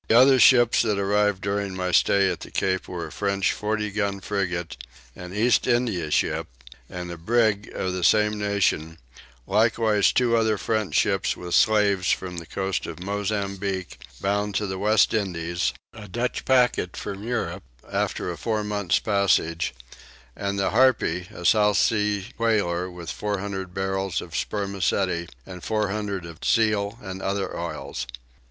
Other 0.09 0.39
ships 0.39 0.81
that 0.81 0.97
arrived 0.97 1.43
during 1.43 1.75
my 1.75 1.91
stay 1.91 2.27
at 2.31 2.39
the 2.39 2.49
Cape 2.49 2.87
were 2.87 3.05
a 3.05 3.11
French 3.11 3.51
40 3.53 3.91
gun 3.91 4.19
frigate, 4.19 4.75
an 5.15 5.31
East 5.31 5.67
India 5.67 6.09
ship, 6.09 6.47
and 6.89 7.11
a 7.11 7.17
brig, 7.17 7.71
of 7.75 7.93
the 7.93 8.03
same 8.03 8.39
nation: 8.39 8.97
likewise 9.45 10.11
two 10.11 10.35
other 10.35 10.57
French 10.57 10.95
ships 10.95 11.37
with 11.37 11.53
slaves 11.53 12.11
from 12.11 12.37
the 12.37 12.47
coast 12.47 12.87
of 12.87 12.99
Mozambique 12.99 13.99
bound 14.19 14.55
to 14.55 14.65
the 14.65 14.79
West 14.79 15.13
Indies: 15.13 15.71
a 15.93 16.07
Dutch 16.07 16.45
packet 16.45 16.97
from 16.97 17.21
Europe, 17.21 17.61
after 17.87 18.31
a 18.31 18.39
four 18.39 18.63
months 18.63 18.97
passage: 18.97 19.71
and 20.35 20.57
the 20.57 20.71
Harpy, 20.71 21.27
a 21.31 21.45
South 21.45 21.77
Sea 21.77 22.29
Whaler 22.39 22.89
with 22.89 23.11
500 23.11 23.71
barrels 23.71 24.19
of 24.19 24.35
spermaceti, 24.35 25.29
and 25.45 25.63
400 25.63 26.25
of 26.25 26.39
seal 26.43 26.97
and 27.03 27.21
other 27.21 27.55
oils. 27.55 28.07